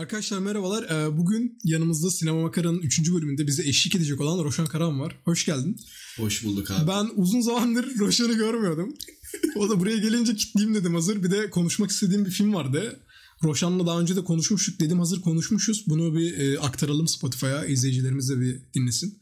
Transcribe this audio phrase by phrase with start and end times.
[0.00, 0.82] Arkadaşlar merhabalar.
[0.82, 3.12] Ee, Bugün yanımızda Sinema Makara'nın 3.
[3.12, 5.16] bölümünde bize eşlik edecek olan Roşan Karan var.
[5.24, 5.76] Hoş geldin.
[6.16, 6.88] Hoş bulduk abi.
[6.88, 8.94] Ben uzun zamandır Roşan'ı görmüyordum.
[9.56, 11.22] O da buraya gelince kitleyeyim dedim hazır.
[11.22, 13.00] Bir de konuşmak istediğim bir film vardı.
[13.42, 15.84] Roşan'la daha önce de konuşmuştuk dedim hazır konuşmuşuz.
[15.86, 19.20] Bunu bir e, aktaralım Spotify'a izleyicilerimiz de bir dinlesin.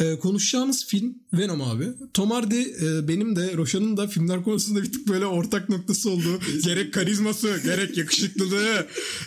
[0.00, 1.88] E, konuşacağımız film Venom abi.
[2.14, 6.40] Tom Hardy e, benim de Roşan'ın da filmler konusunda bir tık böyle ortak noktası oldu.
[6.64, 8.86] gerek karizması, gerek yakışıklılığı,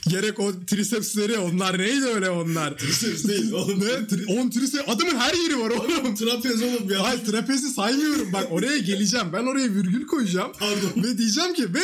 [0.09, 2.77] gerek o trisepsleri onlar neydi öyle onlar?
[2.77, 3.79] Triceps değil oğlum.
[3.79, 3.85] ne?
[3.85, 6.15] Tri- on triceps adamın her yeri var oğlum.
[6.15, 7.03] Trapez oğlum ya.
[7.03, 8.33] Hayır trapezi saymıyorum.
[8.33, 9.27] Bak oraya geleceğim.
[9.33, 10.51] Ben oraya virgül koyacağım.
[10.59, 11.03] Pardon.
[11.03, 11.79] Ve diyeceğim ki ve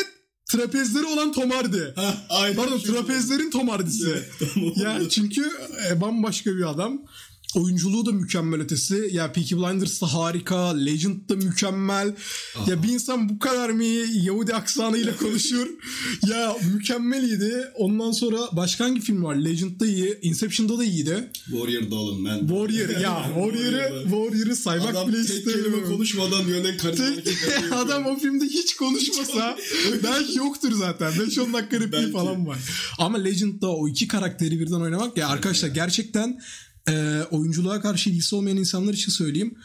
[0.45, 1.81] trapezleri olan Tom Hardy.
[1.95, 2.55] Ha, aynen.
[2.55, 4.23] Pardon trapezlerin Tom Hardy'si.
[4.39, 4.71] Tamam.
[4.77, 5.51] ya çünkü
[5.89, 7.01] e, bambaşka bir adam.
[7.55, 9.09] Oyunculuğu da mükemmel ötesi.
[9.11, 10.69] Ya Peaky Blinders da harika.
[10.77, 12.15] Legend da mükemmel.
[12.67, 13.83] Ya bir insan bu kadar mı
[14.23, 15.67] Yahudi aksanıyla konuşur?
[16.27, 17.63] ya mükemmeliydi.
[17.75, 19.35] Ondan sonra başka hangi film var?
[19.35, 20.19] Legend da iyi.
[20.21, 21.29] Inception'da da iyiydi.
[21.45, 22.39] Warrior'da oğlum ben.
[22.39, 25.89] Warrior ya Warrior'ı Warrior'ı saymak Adam bile tek kelime istemiyorum.
[25.91, 26.43] konuşmadan
[26.77, 27.71] karizma Tek- hareket yapıyor.
[27.85, 29.57] adam o filmde hiç konuşmasa
[30.03, 31.11] belki yoktur zaten.
[31.13, 32.57] 5-10 dakika repliği falan var.
[32.97, 36.41] Ama Legend'da o iki karakteri birden oynamak ya arkadaşlar gerçekten
[36.89, 39.55] e, oyunculuğa karşı ilgisi olmayan insanlar için söyleyeyim.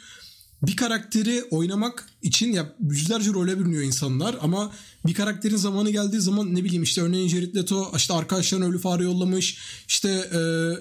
[0.63, 4.73] Bir karakteri oynamak için ya yüzlerce role bürünüyor insanlar ama
[5.07, 9.05] bir karakterin zamanı geldiği zaman ne bileyim işte örneğin Jared Leto işte arkadaşlarına ölü fare
[9.05, 10.39] yollamış işte e,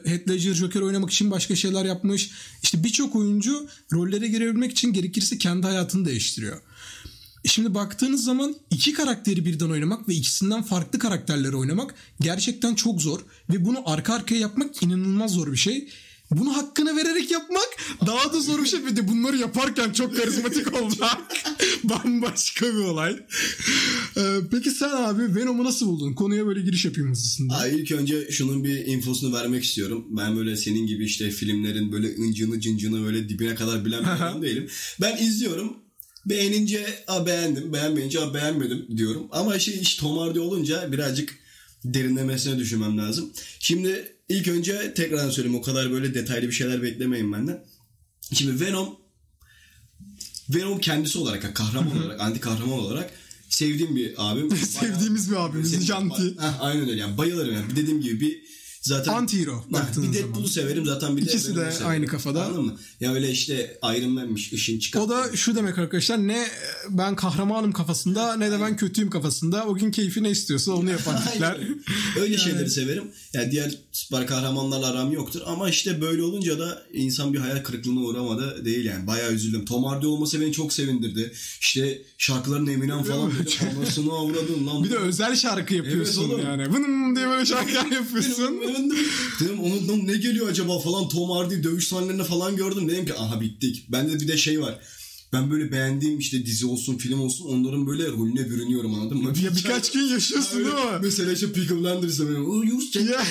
[0.10, 2.32] Heath Ledger Joker oynamak için başka şeyler yapmış
[2.64, 6.62] işte birçok oyuncu rollere girebilmek için gerekirse kendi hayatını değiştiriyor.
[7.46, 13.20] Şimdi baktığınız zaman iki karakteri birden oynamak ve ikisinden farklı karakterleri oynamak gerçekten çok zor.
[13.50, 15.90] Ve bunu arka arkaya yapmak inanılmaz zor bir şey.
[16.32, 17.68] Bunu hakkını vererek yapmak
[18.06, 18.86] daha da zor bir şey.
[18.86, 21.22] Ve de bunları yaparken çok karizmatik olmak
[21.84, 23.20] bambaşka bir olay.
[24.18, 26.14] Ee, peki sen abi Venom'u nasıl buldun?
[26.14, 27.56] Konuya böyle giriş yapayım hızlısında.
[27.56, 30.06] Aa, ilk önce şunun bir infosunu vermek istiyorum.
[30.10, 34.42] Ben böyle senin gibi işte filmlerin böyle ıncını cıncını böyle dibine kadar bilen bir adam
[34.42, 34.68] değilim.
[35.02, 35.78] Ben izliyorum.
[36.26, 39.28] Beğenince a beğendim, beğenmeyince a beğenmedim diyorum.
[39.32, 41.36] Ama şey iş Tom Hardy olunca birazcık
[41.86, 43.30] derinlemesine düşünmem lazım.
[43.60, 47.66] Şimdi ilk önce tekrar söyleyeyim o kadar böyle detaylı bir şeyler beklemeyin benden.
[48.34, 49.00] Şimdi Venom
[50.50, 53.12] Venom kendisi olarak kahraman olarak, anti kahraman olarak
[53.50, 54.58] sevdiğim bir abim.
[54.66, 56.36] Sevdiğimiz bir abimiz, Janti.
[56.60, 57.76] Aynen öyle yani bayılırım yani.
[57.76, 58.44] Dediğim gibi bir
[58.82, 60.30] zaten Anti-hero baktığınız bir zaman.
[60.34, 61.88] Deadpool'u severim zaten bir de İkisi de severim.
[61.88, 62.46] aynı kafada.
[62.46, 62.76] Anladın mı?
[63.00, 65.00] Ya öyle işte Iron Man'miş ışın çıkar.
[65.00, 66.48] O da şu demek arkadaşlar ne
[66.90, 69.66] ben kahramanım kafasında ne de ben kötüyüm kafasında.
[69.66, 71.58] O gün keyfi ne istiyorsa onu yapan tipler.
[72.20, 73.04] Öyle şeyleri severim.
[73.34, 78.00] Yani diğer süper kahramanlarla aram yoktur ama işte böyle olunca da insan bir hayal kırıklığına
[78.00, 79.08] uğramadı değil yani.
[79.08, 79.66] Bayağı üzüldüm.
[79.66, 81.32] Tom Hardy olması beni çok sevindirdi.
[81.62, 83.54] İşte şarkıların Eminem falan dedim.
[83.78, 84.84] Anasını avradım lan.
[84.84, 86.46] Bir de özel şarkı yapıyorsun Evet oğlum.
[86.46, 86.74] yani.
[86.74, 88.60] Vınım diye böyle şarkılar yapıyorsun.
[89.40, 92.90] Dedim ondan ne geliyor acaba falan Tom Hardy dövüş sahnelerinde falan gördüm.
[92.90, 93.86] Dedim ki aha bittik.
[93.90, 94.80] Bende bir de şey var.
[95.34, 99.34] Ben böyle beğendiğim işte dizi olsun film olsun onların böyle rolüne bürünüyorum anladın mı?
[99.44, 101.00] Ya birkaç gün yaşıyorsun değil mi?
[101.02, 103.26] Mesela işte Peaky Blinders'da böyle oh you sen Ya.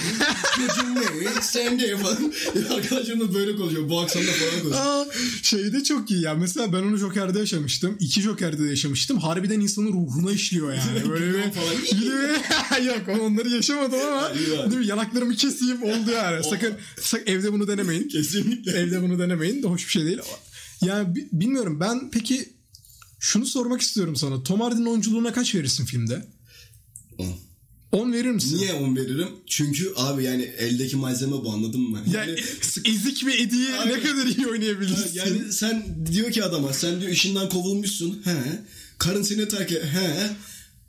[1.43, 2.33] sen de falan.
[2.71, 3.89] Arkadaşlarımla böyle konuşuyor.
[3.89, 5.07] Bu akşam da falan konuşuyor.
[5.43, 6.35] Şeyde çok iyi ya.
[6.35, 7.97] Mesela ben onu Joker'de yaşamıştım.
[8.01, 9.19] İki Joker'de de yaşamıştım.
[9.19, 11.09] Harbiden insanın ruhuna işliyor yani.
[11.11, 11.43] Böyle bir...
[11.53, 12.83] Falan.
[12.85, 14.87] Yok onları yaşamadım ama değil mi?
[14.87, 16.45] yanaklarımı keseyim oldu yani.
[16.45, 18.09] Sakın, sakın evde bunu denemeyin.
[18.09, 18.73] Kesinlikle.
[18.73, 20.19] Evde bunu denemeyin de hoş bir şey değil.
[20.83, 22.49] Yani bi- bilmiyorum ben peki
[23.21, 24.43] şunu sormak istiyorum sana.
[24.43, 26.27] Tom Hardy'nin oyunculuğuna kaç verirsin filmde?
[27.93, 28.59] 10 verir misin?
[28.59, 29.29] Niye 10 veririm?
[29.47, 32.01] Çünkü abi yani eldeki malzeme bu anladın mı?
[32.15, 32.37] Yani
[32.85, 35.11] ezik ve Eddie'yi ne kadar iyi oynayabilirsin?
[35.15, 38.23] Yani sen diyor ki adama sen diyor işinden kovulmuşsun.
[38.25, 38.37] He.
[38.99, 39.85] Karın seni terk et.
[39.85, 40.31] He.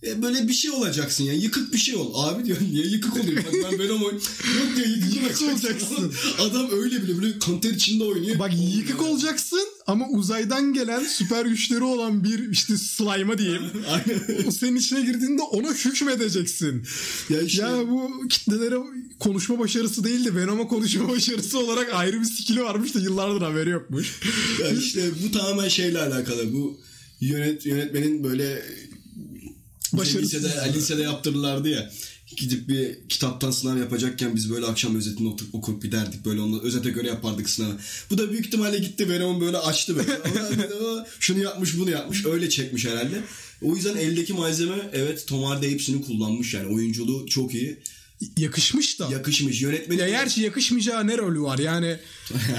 [0.04, 1.34] E böyle bir şey olacaksın ya.
[1.34, 2.12] Yıkık bir şey ol.
[2.16, 3.36] Abi diyor niye yıkık olayım?
[3.36, 4.02] Bak ben böyle oyn...
[4.04, 6.14] Yok diyor yıkık, Yıkık olacaksın.
[6.40, 8.40] Adam öyle bile böyle kanter içinde oynuyor.
[8.40, 13.62] Bak yıkık olacaksın ama uzaydan gelen süper güçleri olan bir işte slime'a diyeyim.
[13.90, 14.48] Aynen.
[14.48, 16.84] o senin içine girdiğinde ona hükmedeceksin.
[17.30, 18.76] Ya işte Ya bu kitlelere
[19.20, 23.70] konuşma başarısı değil de Venom'a konuşma başarısı olarak ayrı bir skill'i varmış da yıllardır haberi
[23.70, 24.20] yokmuş.
[24.60, 26.54] Ya işte bu tamamen şeyle alakalı.
[26.54, 26.80] Bu
[27.22, 28.64] yönet yönetmenin böyle
[29.94, 31.92] Bize lisede, lisede yaptırırlardı ya.
[32.38, 36.26] Gidip bir kitaptan sınav yapacakken biz böyle akşam özetini oturup okup giderdik.
[36.26, 37.78] Böyle onu özete göre yapardık sınavı.
[38.10, 40.08] Bu da büyük ihtimalle gitti böyle açtı böyle.
[40.64, 42.26] Dedi, "Aa, Şunu yapmış bunu yapmış.
[42.26, 43.24] Öyle çekmiş herhalde.
[43.62, 46.68] O yüzden eldeki malzeme evet Tom Hardy hepsini kullanmış yani.
[46.76, 47.78] Oyunculuğu çok iyi.
[48.38, 49.08] Yakışmış da.
[49.12, 49.62] Yakışmış.
[49.62, 50.02] Yönetmeni...
[50.02, 51.98] ya gerçi yakışmayacağı ne rolü var yani.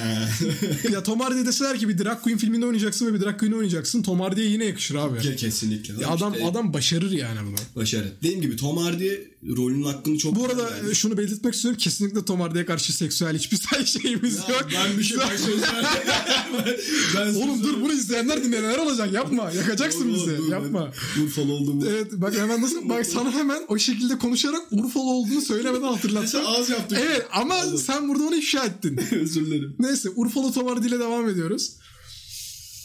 [0.92, 4.02] ya Tom Hardy deseler ki bir Drag Queen filminde oynayacaksın ve bir Drag Queen oynayacaksın.
[4.02, 5.36] Tom Hardy'ye yine yakışır abi.
[5.36, 6.02] Kesinlikle.
[6.02, 7.56] Ya adam İşte adam başarır yani bunu.
[7.76, 8.12] Başarı.
[8.22, 9.14] Dediğim gibi Tom Hardy
[9.56, 10.98] rolünün hakkını çok Bu arada vermiş.
[10.98, 11.78] şunu belirtmek istiyorum.
[11.82, 14.68] Kesinlikle Tom Hardy'ye karşı seksüel hiçbir şeyimiz Ya yok.
[14.74, 15.30] ben bir şey ben
[17.16, 19.50] ben Oğlum dur bunu izleyenler dinleyen neler olacak yapma.
[19.50, 20.50] Yakacaksın bizi.
[20.50, 20.92] Yapma.
[21.24, 21.86] Urfalı olduğumu.
[21.86, 26.28] Evet bak hemen nasıl bak sana hemen o şekilde konuşarak Urfalı olduğunu söylemeden hatırlattım.
[26.28, 26.96] Sen ağız yaptın.
[27.00, 27.76] Evet ama Pardon.
[27.76, 29.00] sen burada onu ifşa ettin.
[29.20, 29.76] Özür dilerim.
[29.78, 31.72] Neyse Urfalı Tom Hardy ile devam ediyoruz.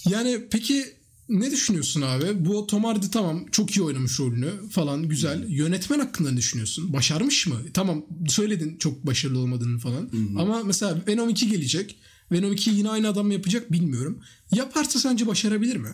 [0.10, 0.86] Yani peki
[1.30, 2.46] ne düşünüyorsun abi?
[2.46, 5.46] Bu Tom Hardy tamam çok iyi oynamış rolünü falan güzel.
[5.50, 6.94] Yönetmen hakkında ne düşünüyorsun?
[6.94, 7.56] Başarmış mı?
[7.74, 10.10] Tamam söyledin çok başarılı olmadığını falan.
[10.38, 12.00] Ama mesela Venom 2 gelecek.
[12.32, 14.20] Venom 2 yine aynı adam mı yapacak bilmiyorum.
[14.52, 15.92] Yaparsa sence başarabilir mi?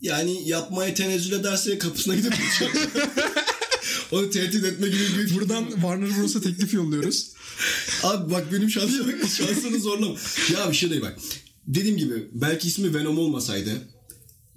[0.00, 2.34] Yani yapmaya tenezzül ederse kapısına gidip
[4.12, 7.32] Onu tehdit etme gibi bir Buradan Warner Bros'a teklif yolluyoruz.
[8.02, 10.14] Abi bak benim şansım, şansını zorlama.
[10.54, 11.18] Ya bir şey değil bak.
[11.66, 13.70] Dediğim gibi belki ismi Venom olmasaydı.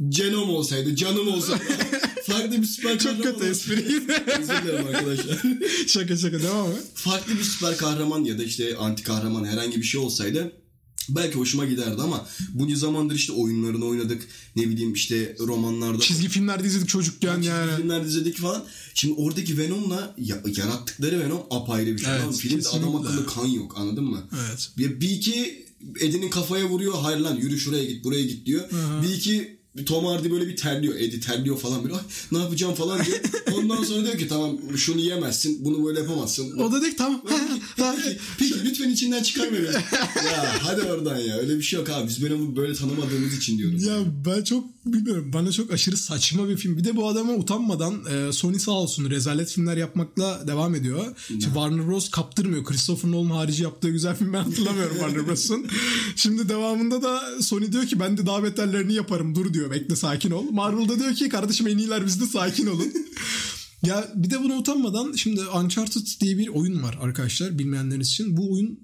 [0.09, 1.63] Genom olsaydı, canım olsaydı.
[2.27, 3.83] farklı bir süper Çok kahraman kötü olsaydı-.
[4.39, 5.41] Özür dilerim arkadaşlar.
[5.87, 6.77] şaka şaka devam et.
[6.95, 10.51] farklı bir süper kahraman ya da işte anti kahraman herhangi bir şey olsaydı
[11.09, 14.27] belki hoşuma giderdi ama bunca zamandır işte oyunlarını oynadık.
[14.55, 17.75] Ne bileyim işte romanlarda Çizgi filmlerde izledik çocukken çizgi yani.
[17.75, 18.63] filmler izledik falan.
[18.93, 22.13] Şimdi oradaki Venom'la ya- yarattıkları Venom apayrı bir şey.
[22.13, 22.35] Evet?
[22.37, 24.23] Filmde adam akıllı kan yok anladın mı?
[24.49, 24.69] Evet.
[24.77, 25.67] Bir, bir iki
[25.99, 26.93] Eddie'nin kafaya vuruyor.
[27.01, 28.69] Hayır lan yürü şuraya git buraya git diyor.
[29.03, 30.95] Bir iki Tom Hardy böyle bir terliyor.
[30.95, 31.95] Eddie terliyor falan böyle.
[31.95, 32.01] Ay,
[32.31, 33.19] ne yapacağım falan diyor.
[33.53, 35.65] Ondan sonra diyor ki tamam şunu yemezsin.
[35.65, 36.57] Bunu böyle yapamazsın.
[36.57, 37.21] O da dedik tamam.
[37.77, 39.65] Peki, peki lütfen içinden çıkarma beni.
[40.25, 41.37] ya hadi oradan ya.
[41.37, 42.07] Öyle bir şey yok abi.
[42.07, 43.77] Biz Venom'u böyle tanımadığımız için diyorum.
[43.87, 46.77] Ya ben çok bilmiyorum bana çok aşırı saçma bir film.
[46.77, 51.05] Bir de bu adama utanmadan e, Sony sağ olsun rezalet filmler yapmakla devam ediyor.
[51.27, 52.63] Şimdi Warner Bros kaptırmıyor.
[52.63, 55.65] Christopher Nolan harici yaptığı güzel film ben hatırlamıyorum Warner Bros'un.
[56.15, 60.31] Şimdi devamında da Sony diyor ki ben de daha beterlerini yaparım dur diyor bekle sakin
[60.31, 60.51] ol.
[60.51, 62.93] Marvel'da diyor ki kardeşim en iyiler bizde sakin olun.
[63.83, 68.37] ya bir de buna utanmadan şimdi Uncharted diye bir oyun var arkadaşlar bilmeyenleriniz için.
[68.37, 68.79] Bu oyun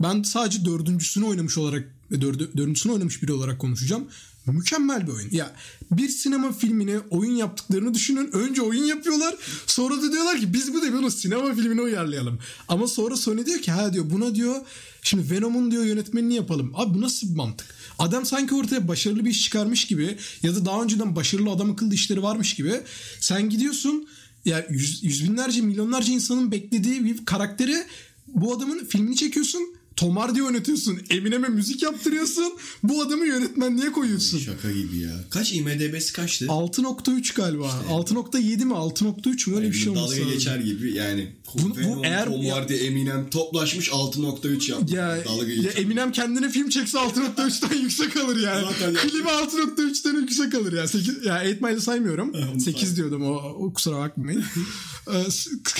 [0.00, 4.08] ben sadece dördüncüsünü oynamış olarak dördü, dördüncüsünü oynamış biri olarak konuşacağım.
[4.46, 5.30] Mükemmel bir oyun.
[5.30, 5.52] Ya
[5.90, 8.32] bir sinema filmine oyun yaptıklarını düşünün.
[8.32, 9.34] Önce oyun yapıyorlar.
[9.66, 12.38] Sonra da diyorlar ki biz bu da bunu sinema filmine uyarlayalım.
[12.68, 14.60] Ama sonra Sony diyor ki ha diyor buna diyor
[15.02, 16.72] şimdi Venom'un diyor yönetmenini yapalım.
[16.74, 17.75] Abi bu nasıl bir mantık?
[17.98, 21.94] Adam sanki ortaya başarılı bir iş çıkarmış gibi ya da daha önceden başarılı adam akıllı
[21.94, 22.80] işleri varmış gibi.
[23.20, 24.08] Sen gidiyorsun
[24.44, 27.86] ya yüz, yüz binlerce milyonlarca insanın beklediği bir karakteri
[28.28, 29.75] bu adamın filmini çekiyorsun.
[29.96, 30.98] Tom Hardy oynatıyorsun.
[31.10, 32.52] Eminem'e müzik yaptırıyorsun.
[32.82, 34.38] Bu adamı yönetmenliğe koyuyorsun.
[34.38, 35.24] Şaka gibi ya.
[35.30, 36.44] Kaç IMDB'si kaçtı?
[36.44, 37.64] 6.3 galiba.
[37.90, 41.32] 6.7 mi 6.3 mü öyle bir şey olması Dalga geçer gibi yani.
[41.54, 44.94] Bu- bu eğer- Tom Hardy, Eminem toplaşmış 6.3 yaptı.
[44.94, 45.82] Ya, Dalga ya geçer.
[45.82, 48.66] Eminem kendine film çekse 6.3'ten yüksek alır yani.
[48.70, 49.00] Zaten ya.
[49.00, 50.88] Klibi 6.3'ten yüksek alır ya.
[50.88, 52.32] 8, ya 8 Mile'ı saymıyorum.
[52.54, 54.44] Onu 8 diyordum o, o kusura bakmayın.
[55.12, 55.30] Ee,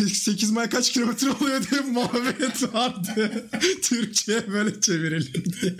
[0.08, 3.48] 8 mile kaç kilometre oluyor diye muhabbet vardı.
[3.82, 5.76] Türkçe'ye böyle çevirilir diye.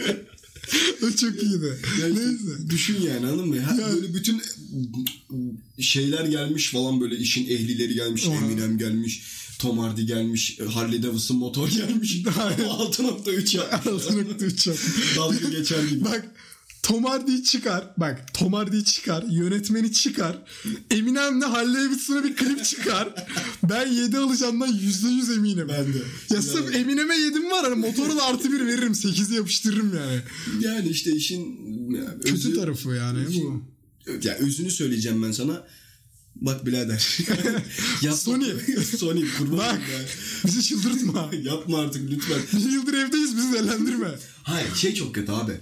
[1.02, 1.78] o çok iyiydi.
[2.00, 2.70] Ya işte Neyse.
[2.70, 3.60] Düşün yani anladın mı?
[3.60, 4.42] Her böyle bütün
[5.80, 8.26] şeyler gelmiş falan böyle işin ehlileri gelmiş.
[8.26, 8.34] Aha.
[8.34, 9.22] Eminem gelmiş.
[9.58, 10.58] Tom Hardy gelmiş.
[10.72, 12.22] Harley Davidson motor gelmiş.
[12.38, 12.68] Aynen.
[12.68, 14.04] 6.3 yapmış.
[14.04, 14.76] 6.3 yaptım.
[15.16, 16.04] Dalga geçer gibi.
[16.04, 16.30] Bak
[16.86, 17.84] Tom Hardy'yi çıkar.
[17.96, 19.24] Bak Tom Hardy'yi çıkar.
[19.30, 20.38] Yönetmeni çıkar.
[20.90, 23.08] Eminem'le Harley Davidson'a bir klip çıkar.
[23.62, 25.68] Ben 7 alacağımdan %100 eminim.
[25.68, 25.98] Ben de.
[26.34, 28.92] Ya sırf Eminem'e yedim var hani motoru da artı bir veririm.
[28.92, 30.20] 8'i yapıştırırım yani.
[30.60, 31.40] Yani işte işin
[31.90, 33.62] ya, Kötü özü- tarafı yani bu.
[34.22, 35.66] Ya özünü söyleyeceğim ben sana.
[36.36, 37.18] Bak birader.
[38.02, 38.16] Yapma.
[38.16, 38.44] Sony.
[38.98, 39.80] Sony kurban Bak
[40.46, 41.30] bizi çıldırtma.
[41.32, 41.40] ya.
[41.52, 42.38] Yapma artık lütfen.
[42.52, 44.08] Bir yıldır evdeyiz bizi delendirme.
[44.42, 45.52] Hayır şey çok kötü abi.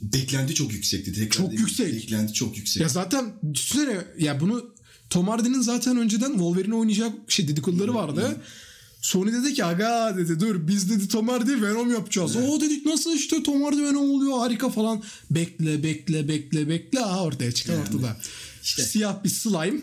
[0.00, 1.12] Beklenti çok yüksekti.
[1.12, 1.94] Tekrar Çok yüksek.
[1.94, 2.82] Beklenti çok yüksek.
[2.82, 4.74] Ya zaten düşünsene ya bunu
[5.10, 8.36] Tom Hardy'nin zaten önceden Wolverine oynayacak şey dedikoduları vardı.
[9.00, 12.36] Sony dedi ki aga dedi dur biz dedi Tom Hardy Venom yapacağız.
[12.36, 15.02] O dedik nasıl işte Tom Hardy Venom oluyor harika falan.
[15.30, 18.16] Bekle bekle bekle bekle aha ortaya çıkan ortada.
[18.62, 18.82] işte.
[18.82, 19.80] Siyah bir slime.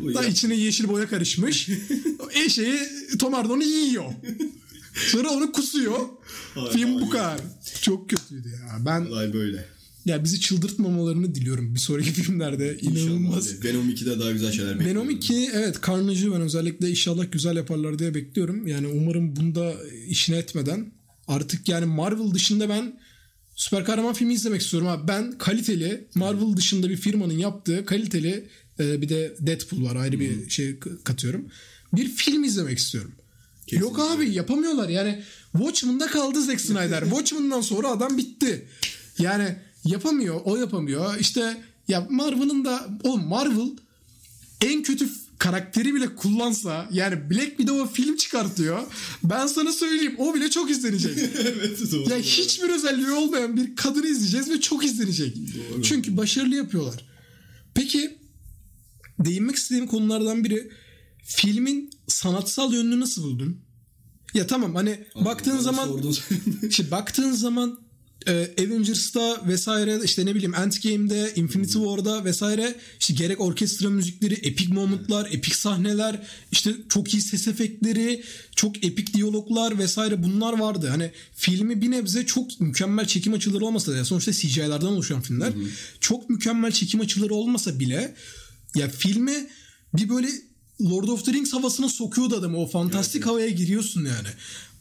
[0.00, 1.68] Bu Da içine yeşil boya karışmış.
[2.44, 2.78] e şeyi
[3.18, 4.04] Tom Hardy onu yiyor.
[4.94, 5.98] Sonra onu kusuyor.
[6.56, 7.02] Ay, Film ay.
[7.02, 7.40] bu kadar.
[7.82, 8.78] Çok kötüydü ya.
[8.86, 9.64] Ben Olay böyle.
[10.04, 12.78] ya bizi çıldırtmamalarını diliyorum bir sonraki filmlerde.
[12.78, 13.46] İnanılmaz.
[13.52, 13.64] İnşallah.
[13.64, 15.00] Venom 2'de daha güzel şeyler bekliyorum.
[15.00, 18.66] Venom 2 evet Carnage'ı ben özellikle inşallah güzel yaparlar diye bekliyorum.
[18.66, 19.74] Yani umarım bunda
[20.08, 20.92] işine etmeden
[21.28, 23.00] artık yani Marvel dışında ben
[23.56, 25.08] süper kahraman filmi izlemek istiyorum abi.
[25.08, 28.48] Ben kaliteli Marvel dışında bir firmanın yaptığı kaliteli
[28.80, 31.46] e, bir de Deadpool var ayrı bir şey katıyorum.
[31.92, 33.12] Bir film izlemek istiyorum.
[33.70, 37.00] Yok abi yapamıyorlar yani Watchmen'da kaldı Zack Snyder.
[37.10, 38.68] Watchmen'dan sonra adam bitti.
[39.18, 41.18] Yani yapamıyor o yapamıyor.
[41.18, 41.56] İşte
[41.88, 43.70] ya Marvel'ın da o Marvel
[44.60, 48.82] en kötü karakteri bile kullansa yani Black Widow film çıkartıyor.
[49.24, 51.18] Ben sana söyleyeyim o bile çok izlenecek.
[51.40, 52.10] evet doğru.
[52.10, 55.36] ya hiçbir özelliği olmayan bir kadını izleyeceğiz ve çok izlenecek.
[55.36, 55.82] Doğru.
[55.82, 57.04] Çünkü başarılı yapıyorlar.
[57.74, 58.18] Peki
[59.18, 60.70] değinmek istediğim konulardan biri
[61.24, 63.60] filmin sanatsal yönünü nasıl buldun?
[64.34, 65.88] Ya tamam hani baktığın Bana zaman
[66.68, 67.78] işte baktığın zaman
[68.26, 74.72] e, Avengers'ta vesaire işte ne bileyim Endgame'de, Infinity War'da vesaire işte gerek orkestra müzikleri, epic
[74.74, 78.24] momentlar, epic sahneler, işte çok iyi ses efektleri,
[78.56, 80.88] çok epik diyaloglar vesaire bunlar vardı.
[80.88, 85.52] Hani filmi bir nebze çok mükemmel çekim açıları olmasa da sonuçta CGI'lardan oluşan filmler.
[86.00, 88.14] Çok mükemmel çekim açıları olmasa bile
[88.74, 89.46] ya filmi
[89.94, 90.28] bir böyle
[90.90, 92.58] Lord of the Rings havasına sokuyordu adamı.
[92.58, 94.28] O fantastik Evet, havaya giriyorsun yani.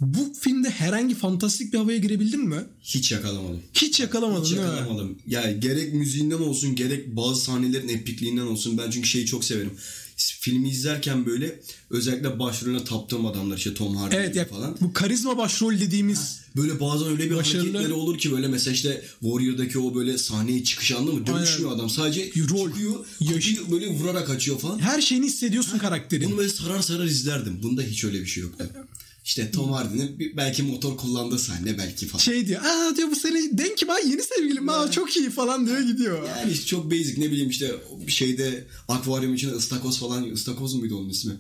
[0.02, 2.64] Bu filmde herhangi fantastik bir havaya girebildin mi?
[2.84, 3.60] Hiç yakalamadım.
[3.74, 5.18] Hiç yakalamadın Hiç yakalamadım.
[5.28, 8.78] Ya gerek müziğinden olsun gerek bazı sahnelerin epikliğinden olsun.
[8.78, 9.72] Ben çünkü şeyi çok severim.
[10.40, 11.60] Filmi izlerken böyle
[11.90, 14.78] özellikle başrolüne taptığım adamlar işte Tom Hardy Evet ya falan.
[14.82, 17.62] bu karizma başrol dediğimiz Böyle bazen öyle bir Başarılı.
[17.72, 21.28] hareketleri olur ki böyle mesela işte Warrior'daki o böyle sahneye çıkış anladın mı?
[21.28, 21.90] Dövüşmüyor adam.
[21.90, 22.68] Sadece Rol.
[22.70, 24.80] çıkıyor, Yaş- böyle vurarak açıyor falan.
[24.80, 26.38] her şeyini hissediyorsun Bunu karakterin.
[26.38, 27.60] böyle sarar sarar izlerdim.
[27.64, 28.66] Bunda hiç öyle bir şey yoktu.
[29.26, 32.24] İşte Tom Hardy'nin belki motor kullandığı sahne belki falan.
[32.24, 33.92] Şey diyor aa diyor bu seni denk mi?
[33.92, 36.28] Aa, yeni sevgilim aa çok iyi falan diyor gidiyor.
[36.30, 37.72] Yani işte çok basic ne bileyim işte
[38.08, 41.34] bir şeyde akvaryum içinde ıstakoz falan ıstakoz muydu onun ismi?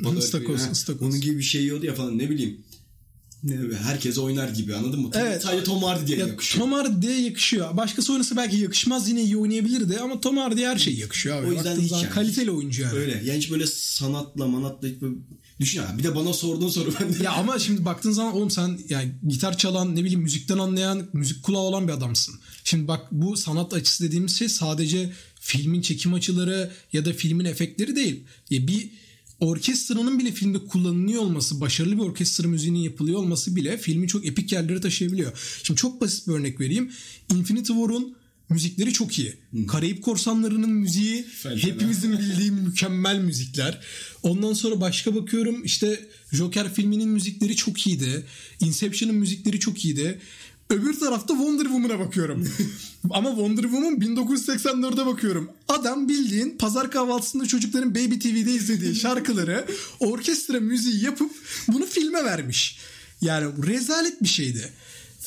[0.00, 1.08] Balık- ıstakoz, Ha, ıstakoz.
[1.08, 2.60] Onun gibi bir şey yiyordu ya falan ne bileyim.
[3.44, 5.10] Ne, herkes oynar gibi anladın mı?
[5.14, 5.42] Evet.
[5.42, 6.64] Sadece Tom Hardy diye Ya, yakışıyor.
[6.64, 7.76] Tom Hardy'ye yakışıyor.
[7.76, 11.46] Başkası oynasa belki yakışmaz yine iyi oynayabilirdi ama Tom Hardy'ye her şey yakışıyor abi.
[11.46, 12.10] O yüzden Baktığın hiç yani.
[12.10, 12.98] kaliteli oyuncu yani.
[12.98, 13.22] Öyle.
[13.24, 15.14] Yani hiç böyle sanatla manatla hiç böyle...
[15.60, 17.22] Düşün ya bir de bana sorduğun soru ben de...
[17.22, 21.42] Ya ama şimdi baktığın zaman oğlum sen yani gitar çalan ne bileyim müzikten anlayan müzik
[21.42, 22.34] kulağı olan bir adamsın.
[22.64, 27.96] Şimdi bak bu sanat açısı dediğimiz şey sadece filmin çekim açıları ya da filmin efektleri
[27.96, 28.24] değil.
[28.50, 28.90] Ya bir
[29.40, 34.52] orkestranın bile filmde kullanılıyor olması, başarılı bir orkestra müziğinin yapılıyor olması bile filmi çok epik
[34.52, 35.60] yerlere taşıyabiliyor.
[35.62, 36.92] Şimdi çok basit bir örnek vereyim.
[37.34, 38.16] Infinity War'un
[38.48, 39.36] müzikleri çok iyi.
[39.68, 41.56] Karayip Korsanları'nın müziği Fena.
[41.56, 43.80] hepimizin bildiği mükemmel müzikler.
[44.22, 48.26] Ondan sonra başka bakıyorum işte Joker filminin müzikleri çok iyiydi.
[48.60, 50.20] Inception'ın müzikleri çok iyiydi.
[50.70, 52.48] Öbür tarafta Wonder Woman'a bakıyorum.
[53.10, 55.50] Ama Wonder Woman 1984'e bakıyorum.
[55.68, 59.66] Adam bildiğin pazar kahvaltısında çocukların Baby TV'de izlediği şarkıları
[60.00, 61.30] orkestra müziği yapıp
[61.68, 62.78] bunu filme vermiş.
[63.20, 64.72] Yani rezalet bir şeydi.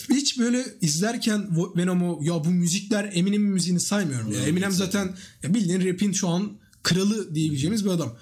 [0.10, 4.32] Hiç böyle izlerken Venom'u ya bu müzikler Eminem'in müziğini saymıyorum.
[4.32, 4.40] Ya.
[4.46, 6.52] Eminem zaten ya bildiğin rap'in şu an
[6.84, 8.18] kralı diyebileceğimiz bir adam.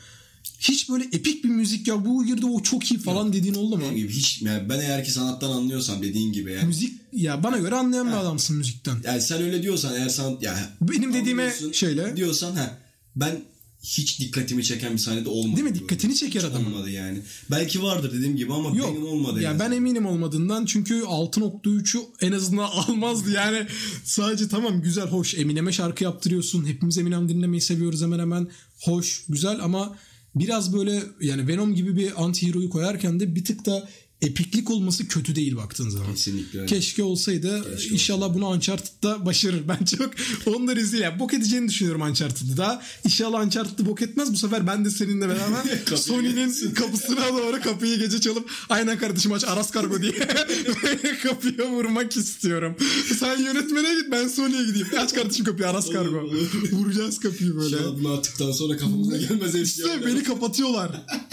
[0.60, 3.94] Hiç böyle epik bir müzik ya bu girdi o çok iyi falan dediğin oldu mu?
[3.96, 6.66] Gibi hiç yani ben eğer ki sanattan anlıyorsam dediğin gibi yani.
[6.68, 8.98] Müzik ya bana göre anlayan bir adamsın müzikten.
[9.04, 12.18] Yani sen öyle diyorsan eğer sanat ya Benim dediğime şöyle.
[12.18, 12.78] diyorsan ha
[13.16, 13.42] ben
[13.86, 15.56] hiç dikkatimi çeken bir sahnede olmadı.
[15.56, 15.76] Değil mi?
[15.76, 16.74] Dikkatini çeker Hiç adamın.
[16.74, 17.22] Olmadı yani.
[17.52, 18.90] Belki vardır dediğim gibi ama Yok.
[18.92, 19.42] benim olmadı.
[19.42, 23.32] Ya en ben eminim olmadığından çünkü 6.3'ü en azından almazdı.
[23.32, 23.68] Yani
[24.04, 26.66] sadece tamam güzel hoş Eminem'e şarkı yaptırıyorsun.
[26.66, 28.48] Hepimiz Eminem dinlemeyi seviyoruz hemen hemen.
[28.82, 29.98] Hoş, güzel ama
[30.36, 33.90] biraz böyle yani Venom gibi bir anti-hero'yu koyarken de bir tık da
[34.26, 36.12] epiklik olması kötü değil baktığın zaman.
[36.16, 36.70] Kesinlikle öyle.
[36.70, 37.66] Keşke olsaydı.
[37.92, 39.62] İnşallah bunu Uncharted'da başarır.
[39.68, 40.14] Ben çok
[40.46, 41.20] onları izleyelim.
[41.20, 42.82] Bok edeceğini düşünüyorum Uncharted'ı da.
[43.06, 44.34] İnşallah Uncharted'ı bok etmez.
[44.34, 49.44] Bu sefer ben de seninle beraber Sony'nin kapısına doğru kapıyı gece çalıp aynen kardeşim aç
[49.44, 50.12] Aras Kargo diye
[51.24, 52.76] kapıya vurmak istiyorum.
[53.20, 54.88] Sen yönetmene git ben Sony'ye gideyim.
[55.00, 56.30] Aç kardeşim kapıyı Aras Kargo.
[56.72, 57.78] Vuracağız kapıyı böyle.
[57.78, 59.56] Şu bunu attıktan sonra kafamıza gelmez.
[59.56, 60.92] İşte beni kapatıyorlar.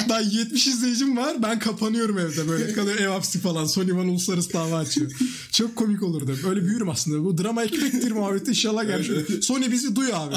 [0.09, 1.43] Daha 70 izleyicim var.
[1.43, 2.73] Ben kapanıyorum evde böyle.
[2.85, 3.67] Kalıyor ev hapsi falan.
[3.67, 5.11] Sony uluslararası dava açıyor.
[5.53, 6.37] Çok komik olurdu.
[6.49, 7.25] Öyle büyürüm aslında.
[7.25, 9.45] Bu drama ekmektir muhabbeti inşallah gerçek.
[9.45, 10.35] Sony bizi duy abi.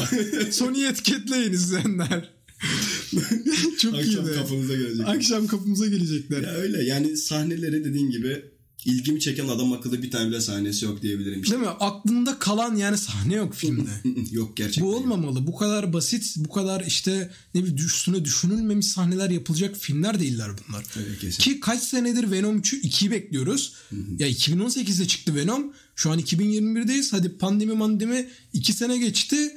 [0.51, 2.35] Sony'yi etiketleyin izleyenler.
[3.79, 4.35] Çok Akşam iyiydi.
[4.35, 5.07] kafanıza gelecek.
[5.07, 6.41] Akşam kapımıza gelecekler.
[6.41, 8.45] Ya öyle yani sahneleri dediğin gibi
[8.86, 11.56] ilgimi çeken adam akıllı bir tane bile sahnesi yok diyebilirim işte.
[11.56, 11.75] Değil mi?
[11.80, 13.89] Aklında kalan yani sahne yok filmde.
[14.32, 14.84] yok gerçekten.
[14.84, 15.01] Bu yok.
[15.01, 15.48] olmamalı.
[15.48, 20.86] Bu kadar basit, bu kadar işte ne bileyim üstüne düşünülmemiş sahneler yapılacak filmler değiller bunlar.
[20.98, 21.44] Evet, kesin.
[21.44, 23.74] Ki kaç senedir Venom 3'ü 2'yi bekliyoruz.
[24.20, 25.74] Ya 2018'de çıktı Venom.
[25.96, 27.12] Şu an 2021'deyiz.
[27.12, 29.51] Hadi pandemi mandemi 2 sene geçti.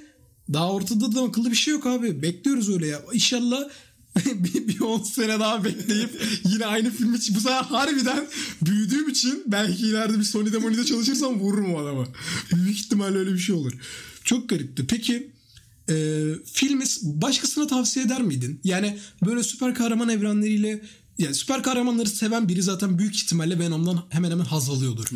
[0.52, 2.22] Daha ortada da akıllı bir şey yok abi.
[2.22, 3.02] Bekliyoruz öyle ya.
[3.12, 3.68] İnşallah
[4.44, 6.10] bir, bir 10 sene daha bekleyip
[6.44, 8.26] yine aynı filmi bu sefer harbiden
[8.62, 12.06] büyüdüğüm için belki ileride bir Sony'de Moni'de çalışırsam vururum o adamı.
[12.54, 13.72] Büyük ihtimal öyle bir şey olur.
[14.24, 14.86] Çok garipti.
[14.86, 15.30] Peki
[15.90, 15.94] e,
[16.44, 18.60] filmi başkasına tavsiye eder miydin?
[18.64, 20.80] Yani böyle süper kahraman evrenleriyle
[21.18, 25.06] yani süper kahramanları seven biri zaten büyük ihtimalle Venom'dan hemen hemen haz alıyordur.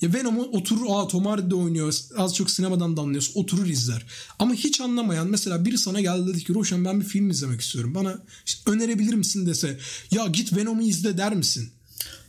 [0.00, 4.06] Ya Venom'u oturur aa Tom Hardy de oynuyor az çok sinemadan da anlıyorsun oturur izler.
[4.38, 7.94] Ama hiç anlamayan mesela biri sana geldi dedi ki Roşan ben bir film izlemek istiyorum.
[7.94, 9.78] Bana işte önerebilir misin dese
[10.10, 11.70] ya git Venom'u izle der misin?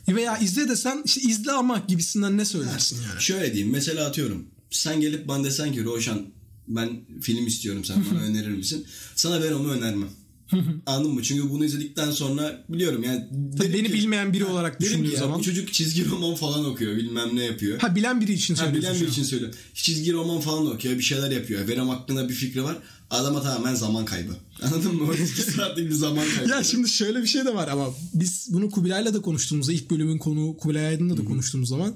[0.08, 3.22] Veya izle desen işte izle ama gibisinden ne söylersin yani?
[3.22, 4.46] Şöyle diyeyim mesela atıyorum.
[4.70, 6.26] Sen gelip bana desen ki Roşan
[6.68, 8.86] ben film istiyorum sen bana önerir misin?
[9.16, 10.08] Sana Venom'u önermem.
[10.86, 11.22] Anladın mı?
[11.22, 13.24] Çünkü bunu izledikten sonra biliyorum yani.
[13.58, 15.38] Tabii beni ki- bilmeyen biri olarak Dedim düşündüğü ya, zaman.
[15.38, 17.78] Bu çocuk çizgi roman falan okuyor bilmem ne yapıyor.
[17.78, 18.90] Ha bilen biri için Ha, söylüyorsun.
[18.90, 19.58] bilen şu biri için söylüyorum.
[19.74, 21.68] Çizgi roman falan okuyor bir şeyler yapıyor.
[21.68, 22.76] Venom hakkında bir fikri var.
[23.10, 24.32] Adama tamamen zaman kaybı.
[24.62, 25.14] Anladın mı?
[25.14, 26.50] İki saatlik bir zaman kaybı.
[26.50, 30.18] Ya şimdi şöyle bir şey de var ama biz bunu Kubilay'la da konuştuğumuzda ilk bölümün
[30.18, 31.94] konu Kubilay Aydın'la da konuştuğumuz zaman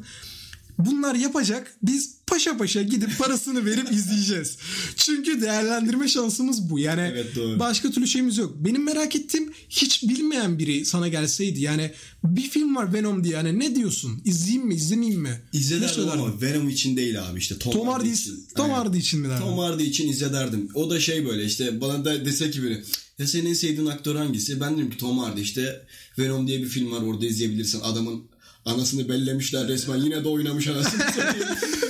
[0.78, 4.56] bunlar yapacak biz paşa paşa gidip parasını verip izleyeceğiz.
[4.96, 6.78] Çünkü değerlendirme şansımız bu.
[6.78, 7.58] Yani Evet, doğru.
[7.58, 8.54] başka türlü şeyimiz yok.
[8.56, 11.90] Benim merak ettiğim hiç bilmeyen biri sana gelseydi yani
[12.24, 14.22] bir film var Venom diye yani ne diyorsun?
[14.24, 15.40] İzleyeyim mi izlemeyeyim mi?
[15.52, 17.58] İzlederdim ama Venom için değil abi işte.
[17.58, 18.46] Tom, Tom Hardy için.
[18.56, 18.70] Tom.
[18.70, 19.42] Hardy için mi derdin?
[19.44, 20.68] Tom Hardy için izlederdim.
[20.74, 22.84] O da şey böyle işte bana da dese ki biri
[23.18, 24.60] ya senin en sevdiğin aktör hangisi?
[24.60, 25.86] Ben dedim ki Tom Hardy işte
[26.18, 27.80] Venom diye bir film var orada izleyebilirsin.
[27.80, 28.22] Adamın
[28.64, 31.02] anasını bellemişler resmen yine de oynamış anasını.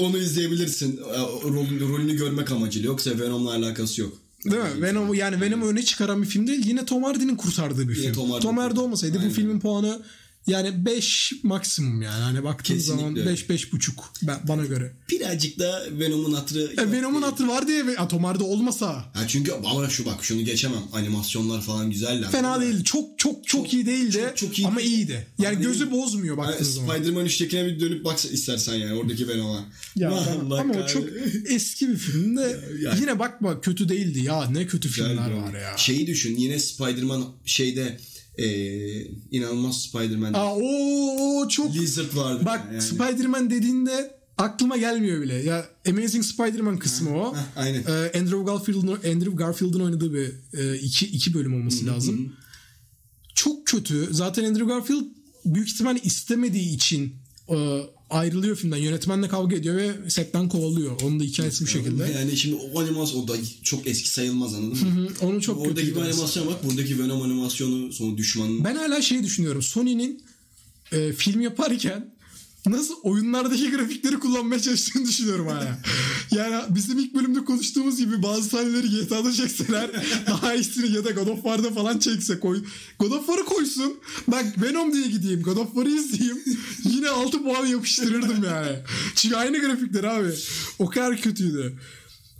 [0.00, 1.00] Onu izleyebilirsin.
[1.44, 2.86] Rolünü, rolünü görmek amacıyla.
[2.86, 4.12] Yoksa Venom'la alakası yok.
[4.44, 4.82] Değil mi?
[4.82, 6.66] Venom yani Venom'u öne çıkaran bir film değil.
[6.66, 8.12] Yine Tom Hardy'nin kurtardığı bir Yine film.
[8.12, 8.60] Tom Tom Hardy.
[8.60, 9.30] Hardy, olmasaydı Aynen.
[9.30, 10.02] bu filmin puanı
[10.46, 12.22] yani 5 maksimum yani.
[12.22, 13.30] Hani baktığın Kesinlikle zaman öyle.
[13.30, 14.92] 5 beş buçuk ben, bana göre.
[15.10, 17.24] Birazcık da Venom'un hatırı E, Venom'un değil.
[17.30, 20.82] hatırı var diye ve- ha, Tom Hardy olmasa Ha çünkü ama şu bak şunu geçemem.
[20.92, 22.30] Animasyonlar falan güzeller.
[22.30, 22.84] fena değildi.
[22.84, 24.90] Çok çok çok, iyi değildi çok- çok iyi ama değil.
[24.90, 25.26] iyiydi.
[25.38, 25.90] Yani Ama gözü değil.
[26.02, 26.96] bozmuyor Yani baktığın zaman.
[26.96, 29.64] Spider-Man 3'tekine bir dönüp bak istersen yani oradaki Venom'a.
[29.96, 30.10] Ya,
[30.46, 31.04] Allah ama o çok
[31.48, 35.54] eski bir film de Ya- yine bakma kötü değildi ya ne kötü filmler Güzel var
[35.60, 35.76] ya.
[35.76, 38.00] Şeyi düşün yine Spider-Man şeyde
[38.44, 40.32] eee inanılmaz Spider-Man.
[40.32, 42.42] Aa, o, çok Lizard vardı.
[42.46, 42.82] Bak yani.
[42.82, 45.34] Spider-Man dediğinde aklıma gelmiyor bile.
[45.34, 47.34] Ya Amazing Spider-Man kısmı o.
[47.34, 47.80] heh, aynen.
[47.80, 52.32] Ee, Andrew Garfield'ın Andrew Garfield'ın oynadığı bir e, iki, iki bölüm olması lazım.
[53.34, 54.08] Çok kötü.
[54.10, 55.04] Zaten Andrew Garfield
[55.44, 57.14] büyük ihtimalle istemediği için
[57.50, 57.56] e,
[58.10, 58.76] ayrılıyor filmden.
[58.76, 61.00] Yönetmenle kavga ediyor ve setten kovalıyor.
[61.02, 62.12] Onun da hikayesi bu şekilde.
[62.18, 65.08] Yani şimdi o animasyon o da çok eski sayılmaz anladın mı?
[65.20, 65.68] Hı, Onu çok kötü.
[65.70, 66.06] Oradaki bir biraz.
[66.18, 68.64] animasyon bak buradaki Venom animasyonu sonra düşmanın.
[68.64, 69.62] Ben hala şey düşünüyorum.
[69.62, 70.22] Sony'nin
[70.92, 72.14] e, film yaparken
[72.66, 75.78] nasıl oyunlardaki grafikleri kullanmaya çalıştığını düşünüyorum hala.
[76.30, 79.90] yani bizim ilk bölümde konuştuğumuz gibi bazı sahneleri GTA'da çekseler
[80.26, 82.64] daha iyisini ya da God of War'da falan çekse koy.
[82.98, 83.94] God of War'ı koysun.
[84.28, 85.42] Bak Venom diye gideyim.
[85.42, 86.38] God of War'ı izleyeyim.
[86.84, 88.76] Yine 6 puan yapıştırırdım yani.
[89.14, 90.32] Çünkü aynı grafikler abi.
[90.78, 91.78] O kadar kötüydü.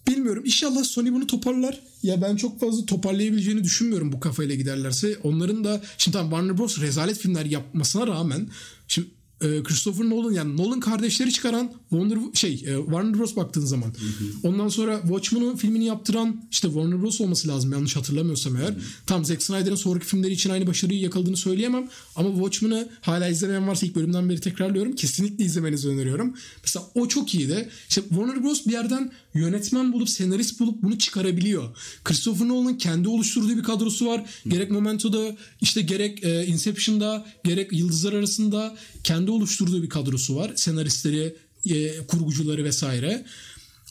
[0.09, 0.43] Bilmiyorum.
[0.47, 1.81] İnşallah Sony bunu toparlar.
[2.03, 5.17] Ya ben çok fazla toparlayabileceğini düşünmüyorum bu kafayla giderlerse.
[5.23, 6.81] Onların da şimdi tamam Warner Bros.
[6.81, 8.49] rezalet filmler yapmasına rağmen
[8.89, 9.09] şimdi
[9.43, 13.95] e, Christopher Nolan yani Nolan kardeşleri çıkaran Wonder şey e, Warner Bros baktığın zaman.
[14.43, 18.75] Ondan sonra Watchmen'ın filmini yaptıran işte Warner Bros olması lazım yanlış hatırlamıyorsam eğer.
[19.07, 23.87] Tam Zack Snyder'ın sonraki filmleri için aynı başarıyı yakaladığını söyleyemem ama Watchmen'ı hala izlemeyen varsa
[23.87, 24.95] ilk bölümden beri tekrarlıyorum.
[24.95, 26.35] Kesinlikle izlemenizi öneriyorum.
[26.63, 27.69] Mesela o çok iyiydi.
[27.89, 31.77] İşte Warner Bros bir yerden yönetmen bulup senarist bulup bunu çıkarabiliyor.
[32.05, 34.25] Christopher Nolan'ın kendi oluşturduğu bir kadrosu var.
[34.49, 40.53] Gerek Momento'da işte gerek e, Inception'da gerek Yıldızlar Arasında kendi oluşturduğu bir kadrosu var.
[40.57, 41.37] Senaristleri,
[41.71, 43.25] e, kurgucuları vesaire.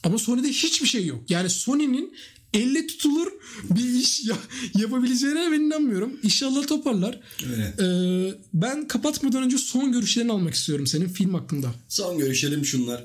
[0.02, 1.22] Ama Sony'de hiçbir şey yok.
[1.28, 2.14] Yani Sony'nin
[2.54, 3.26] elle tutulur
[3.70, 4.38] bir iş ya-
[4.78, 6.12] yapabileceğine ben inanmıyorum.
[6.22, 7.20] İnşallah toparlar.
[7.50, 7.74] Öyle.
[7.80, 11.74] Ee, ben kapatmadan önce son görüşlerini almak istiyorum senin film hakkında.
[11.88, 13.04] Son görüşelim şunlar.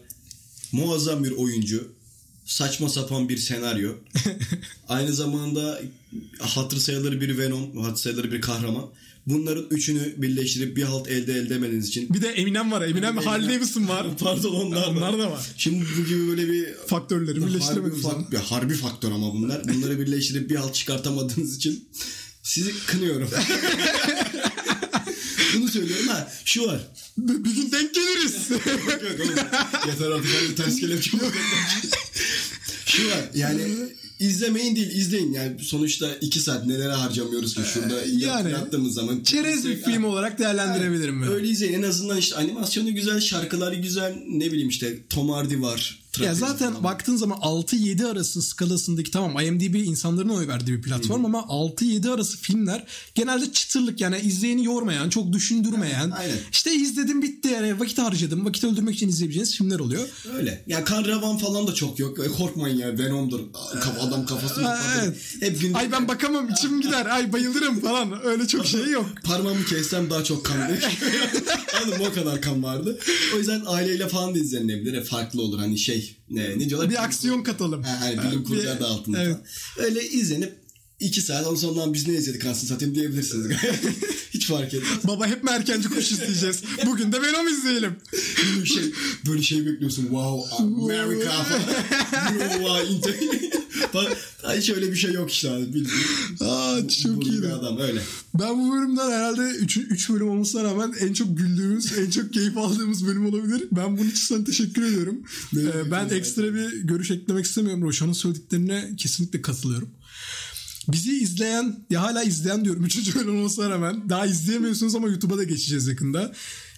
[0.72, 1.88] Muazzam bir oyuncu.
[2.46, 3.92] Saçma sapan bir senaryo.
[4.88, 5.82] Aynı zamanda
[6.40, 8.86] hatır sayılır bir Venom, hatır sayılır bir kahraman.
[9.28, 12.82] Bunların üçünü birleştirip bir halt elde edemediğiniz için Bir de Eminem var.
[12.82, 14.08] Eminem Harley Davidson var.
[14.20, 15.48] Pardon onlar, Onlar da var.
[15.58, 18.04] Şimdi bu gibi böyle bir Faktörleri harbi, birleştiremediniz.
[18.04, 19.68] fak- bir harbi faktör ama bunlar.
[19.68, 21.90] Bunları birleştirip bir halt çıkartamadığınız için
[22.44, 23.30] sizi kınıyorum.
[25.56, 26.32] Bunu söylüyorum ha.
[26.46, 26.80] Şu var.
[27.18, 28.50] Bir gün denk geliriz.
[28.52, 28.66] Yok
[29.04, 29.36] yok oğlum.
[29.88, 31.12] Yeter artık ters kelepçe.
[32.86, 33.62] Şu var yani
[34.20, 35.34] izlemeyin değil izleyin.
[35.34, 39.24] Yani sonuçta iki saat nelere harcamıyoruz ki şurada yani yani, yattığımız zaman.
[39.24, 41.28] Çerez bir film olarak değerlendirebilirim ben.
[41.28, 46.05] Öyle izleyin en azından işte animasyonu güzel, şarkıları güzel ne bileyim işte Tom Hardy var.
[46.22, 51.40] Ya zaten baktığın zaman 6-7 arası skalasındaki tamam IMDb insanların oy verdiği bir platform ama
[51.40, 52.84] 6-7 arası filmler
[53.16, 56.12] genelde çıtırlık yani izleyeni yormayan, çok düşündürmeyen.
[56.12, 56.38] Aynen.
[56.52, 58.46] İşte izledim bitti yani vakit harcadım.
[58.46, 60.02] Vakit öldürmek için izleyebileceğiniz filmler oluyor.
[60.38, 60.64] Öyle.
[60.68, 62.18] Yani kan revan falan da çok yok.
[62.38, 63.40] Korkmayın ya Venom'dur.
[64.00, 65.18] adam kafasını evet.
[65.40, 67.06] Hep günde Ay ben bakamam içim gider.
[67.06, 68.26] Ay bayılırım falan.
[68.26, 69.06] Öyle çok şey yok.
[69.24, 70.76] parmağımı kessem daha çok kan mı?
[72.12, 73.00] O kadar kan vardı.
[73.36, 74.94] O yüzden aileyle falan da izlenilebilir.
[74.94, 76.90] E, Farklı olur hani şey ne, ne diyorlar?
[76.90, 77.84] Bir aksiyon katalım.
[77.84, 79.38] Ha, hani bilim kurgu adı altında evet.
[79.78, 80.54] Öyle izlenip
[81.00, 83.58] iki saat ondan sonra "Lan biz ne izledik anasını satayım diyebilirsiniz.
[84.34, 84.90] Hiç fark etmez.
[85.04, 86.64] Baba hep mi erkenci kuş izleyeceğiz?
[86.86, 87.96] Bugün de Venom izleyelim.
[88.56, 88.84] Böyle şey,
[89.28, 90.02] böyle şey bekliyorsun.
[90.04, 91.62] Wow, America falan.
[92.50, 93.12] Wow.
[93.94, 94.12] Falan.
[94.58, 95.50] Hiç öyle bir şey yok işte.
[95.74, 96.06] Bildiğin.
[96.76, 97.48] Aa çok iyi.
[97.48, 98.02] adam öyle.
[98.40, 103.06] Ben bu bölümden herhalde 3 bölüm olmasına rağmen en çok güldüğümüz, en çok keyif aldığımız
[103.08, 103.64] bölüm olabilir.
[103.72, 105.24] Ben bunun için sana teşekkür ediyorum.
[105.58, 107.84] Ee, ben ekstra bir görüş eklemek istemiyorum.
[107.84, 109.90] Roşan'ın söylediklerine kesinlikle katılıyorum.
[110.88, 113.16] Bizi izleyen, ya hala izleyen diyorum 3.
[113.16, 114.10] bölüm olmasına rağmen.
[114.10, 116.34] Daha izleyemiyorsunuz ama YouTube'a da geçeceğiz yakında.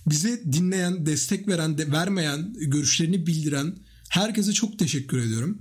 [0.07, 3.75] Bizi dinleyen, destek veren, de, vermeyen, görüşlerini bildiren
[4.09, 5.57] herkese çok teşekkür ediyorum.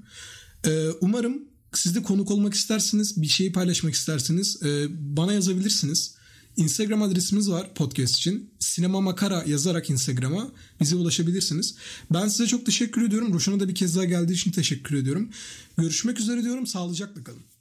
[0.67, 1.43] Ee, umarım
[1.79, 4.63] siz de konuk olmak istersiniz, bir şeyi paylaşmak istersiniz.
[4.63, 4.87] Ee,
[5.17, 6.15] bana yazabilirsiniz.
[6.57, 8.51] Instagram adresimiz var podcast için.
[8.59, 10.49] Sinema Makara yazarak Instagram'a
[10.81, 11.75] bize ulaşabilirsiniz.
[12.11, 13.35] Ben size çok teşekkür ediyorum.
[13.35, 15.31] Roşan'a da bir kez daha geldiği için teşekkür ediyorum.
[15.79, 16.67] Görüşmek üzere diyorum.
[16.67, 17.56] Sağlıcakla kalın.